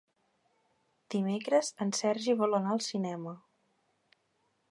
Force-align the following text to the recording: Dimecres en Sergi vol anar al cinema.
Dimecres 1.15 1.69
en 1.85 1.93
Sergi 1.99 2.35
vol 2.41 2.59
anar 2.61 2.73
al 2.77 2.83
cinema. 2.87 3.35